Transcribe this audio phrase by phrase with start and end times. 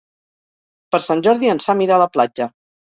[0.95, 2.55] Per Sant Jordi en Sam irà a la platja.